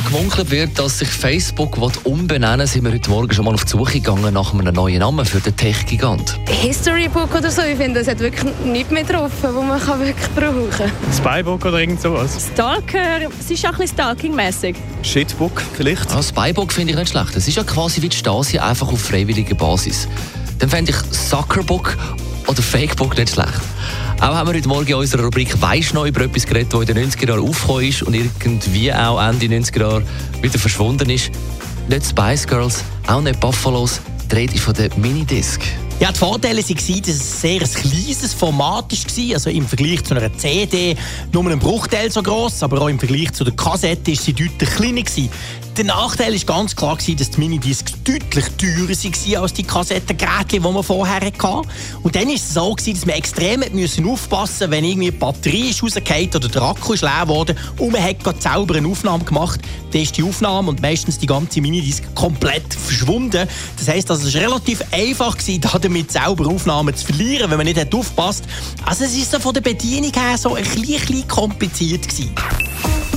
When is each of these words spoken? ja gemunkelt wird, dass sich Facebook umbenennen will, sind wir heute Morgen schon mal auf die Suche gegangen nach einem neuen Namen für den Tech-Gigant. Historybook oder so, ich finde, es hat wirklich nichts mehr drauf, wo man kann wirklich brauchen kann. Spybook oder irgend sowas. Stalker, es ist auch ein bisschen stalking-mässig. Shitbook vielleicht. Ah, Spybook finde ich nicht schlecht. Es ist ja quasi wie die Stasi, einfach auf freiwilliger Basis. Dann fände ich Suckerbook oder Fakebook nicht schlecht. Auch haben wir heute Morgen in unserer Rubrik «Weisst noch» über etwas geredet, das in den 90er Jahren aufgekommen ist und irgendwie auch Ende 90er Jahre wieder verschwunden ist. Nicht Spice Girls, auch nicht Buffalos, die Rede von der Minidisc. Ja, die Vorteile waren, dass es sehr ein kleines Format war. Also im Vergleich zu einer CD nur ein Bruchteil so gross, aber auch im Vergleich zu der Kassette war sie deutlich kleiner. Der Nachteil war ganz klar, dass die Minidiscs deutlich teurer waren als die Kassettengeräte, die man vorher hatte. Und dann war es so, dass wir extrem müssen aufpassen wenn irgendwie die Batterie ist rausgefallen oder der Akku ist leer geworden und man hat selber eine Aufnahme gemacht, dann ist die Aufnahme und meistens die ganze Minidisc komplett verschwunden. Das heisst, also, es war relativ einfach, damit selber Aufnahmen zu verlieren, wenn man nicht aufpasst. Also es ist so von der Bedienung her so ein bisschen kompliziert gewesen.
ja 0.00 0.08
gemunkelt 0.08 0.50
wird, 0.50 0.78
dass 0.78 0.98
sich 0.98 1.08
Facebook 1.08 1.76
umbenennen 2.04 2.60
will, 2.60 2.66
sind 2.66 2.84
wir 2.84 2.92
heute 2.92 3.10
Morgen 3.10 3.32
schon 3.32 3.44
mal 3.44 3.54
auf 3.54 3.64
die 3.64 3.70
Suche 3.70 3.94
gegangen 3.94 4.32
nach 4.34 4.52
einem 4.52 4.74
neuen 4.74 5.00
Namen 5.00 5.24
für 5.24 5.40
den 5.40 5.56
Tech-Gigant. 5.56 6.38
Historybook 6.48 7.34
oder 7.34 7.50
so, 7.50 7.62
ich 7.62 7.76
finde, 7.76 8.00
es 8.00 8.08
hat 8.08 8.20
wirklich 8.20 8.54
nichts 8.64 8.90
mehr 8.90 9.04
drauf, 9.04 9.32
wo 9.42 9.62
man 9.62 9.80
kann 9.80 10.00
wirklich 10.00 10.28
brauchen 10.30 10.70
kann. 10.70 10.90
Spybook 11.16 11.64
oder 11.64 11.80
irgend 11.80 12.00
sowas. 12.00 12.50
Stalker, 12.52 13.20
es 13.38 13.50
ist 13.50 13.64
auch 13.64 13.72
ein 13.72 13.78
bisschen 13.78 13.96
stalking-mässig. 13.96 14.76
Shitbook 15.02 15.62
vielleicht. 15.76 16.10
Ah, 16.12 16.22
Spybook 16.22 16.72
finde 16.72 16.92
ich 16.92 16.98
nicht 16.98 17.10
schlecht. 17.10 17.36
Es 17.36 17.48
ist 17.48 17.56
ja 17.56 17.64
quasi 17.64 18.00
wie 18.02 18.08
die 18.08 18.16
Stasi, 18.16 18.58
einfach 18.58 18.88
auf 18.92 19.00
freiwilliger 19.00 19.54
Basis. 19.54 20.08
Dann 20.58 20.68
fände 20.68 20.92
ich 20.92 20.96
Suckerbook 21.16 21.96
oder 22.50 22.62
Fakebook 22.62 23.16
nicht 23.16 23.32
schlecht. 23.32 23.60
Auch 24.18 24.34
haben 24.34 24.48
wir 24.48 24.56
heute 24.56 24.68
Morgen 24.68 24.88
in 24.88 24.94
unserer 24.94 25.22
Rubrik 25.22 25.60
«Weisst 25.62 25.94
noch» 25.94 26.04
über 26.04 26.22
etwas 26.22 26.44
geredet, 26.44 26.72
das 26.74 26.80
in 26.80 26.86
den 26.86 27.08
90er 27.08 27.28
Jahren 27.28 27.48
aufgekommen 27.48 27.84
ist 27.86 28.02
und 28.02 28.14
irgendwie 28.14 28.92
auch 28.92 29.22
Ende 29.22 29.46
90er 29.46 29.80
Jahre 29.80 30.02
wieder 30.42 30.58
verschwunden 30.58 31.08
ist. 31.10 31.30
Nicht 31.88 32.06
Spice 32.06 32.48
Girls, 32.48 32.82
auch 33.06 33.20
nicht 33.20 33.38
Buffalos, 33.38 34.00
die 34.30 34.34
Rede 34.34 34.58
von 34.58 34.74
der 34.74 34.90
Minidisc. 34.96 35.60
Ja, 36.00 36.10
die 36.10 36.18
Vorteile 36.18 36.62
waren, 36.62 37.02
dass 37.02 37.08
es 37.08 37.40
sehr 37.40 37.60
ein 37.60 37.72
kleines 37.72 38.34
Format 38.34 38.92
war. 38.92 39.34
Also 39.34 39.50
im 39.50 39.68
Vergleich 39.68 40.02
zu 40.02 40.14
einer 40.14 40.36
CD 40.36 40.96
nur 41.30 41.48
ein 41.48 41.58
Bruchteil 41.58 42.10
so 42.10 42.22
gross, 42.22 42.62
aber 42.62 42.80
auch 42.82 42.88
im 42.88 42.98
Vergleich 42.98 43.32
zu 43.32 43.44
der 43.44 43.54
Kassette 43.54 44.10
war 44.10 44.16
sie 44.16 44.32
deutlich 44.32 44.70
kleiner. 44.70 45.30
Der 45.76 45.84
Nachteil 45.84 46.34
war 46.34 46.56
ganz 46.56 46.74
klar, 46.74 46.96
dass 46.96 47.30
die 47.30 47.38
Minidiscs 47.38 47.92
deutlich 48.02 48.44
teurer 48.58 48.88
waren 48.88 49.42
als 49.42 49.52
die 49.52 49.62
Kassettengeräte, 49.62 50.46
die 50.52 50.60
man 50.60 50.82
vorher 50.82 51.20
hatte. 51.20 51.62
Und 52.02 52.16
dann 52.16 52.26
war 52.26 52.34
es 52.34 52.52
so, 52.52 52.74
dass 52.74 53.06
wir 53.06 53.14
extrem 53.14 53.62
müssen 53.72 54.06
aufpassen 54.08 54.70
wenn 54.70 54.84
irgendwie 54.84 55.10
die 55.10 55.16
Batterie 55.16 55.70
ist 55.70 55.82
rausgefallen 55.82 56.30
oder 56.34 56.48
der 56.48 56.62
Akku 56.62 56.92
ist 56.92 57.02
leer 57.02 57.22
geworden 57.22 57.56
und 57.78 57.92
man 57.92 58.02
hat 58.02 58.42
selber 58.42 58.74
eine 58.74 58.88
Aufnahme 58.88 59.24
gemacht, 59.24 59.60
dann 59.92 60.02
ist 60.02 60.16
die 60.16 60.24
Aufnahme 60.24 60.70
und 60.70 60.82
meistens 60.82 61.18
die 61.18 61.26
ganze 61.26 61.60
Minidisc 61.60 62.02
komplett 62.14 62.74
verschwunden. 62.74 63.48
Das 63.76 63.88
heisst, 63.88 64.10
also, 64.10 64.26
es 64.26 64.34
war 64.34 64.42
relativ 64.42 64.82
einfach, 64.90 65.36
damit 65.80 66.10
selber 66.10 66.48
Aufnahmen 66.48 66.94
zu 66.94 67.06
verlieren, 67.06 67.50
wenn 67.50 67.58
man 67.58 67.66
nicht 67.66 67.94
aufpasst. 67.94 68.44
Also 68.84 69.04
es 69.04 69.16
ist 69.16 69.30
so 69.30 69.38
von 69.38 69.54
der 69.54 69.60
Bedienung 69.60 70.12
her 70.12 70.36
so 70.36 70.54
ein 70.54 70.64
bisschen 70.64 71.28
kompliziert 71.28 72.08
gewesen. 72.08 72.34